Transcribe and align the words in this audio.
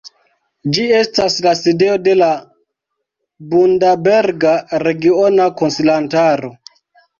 Ĝi 0.77 0.85
estas 0.99 1.35
la 1.47 1.53
sidejo 1.59 1.97
de 2.07 2.15
la 2.21 2.29
Bundaberga 3.53 4.57
Regiona 4.87 5.49
Konsilantaro. 5.63 6.55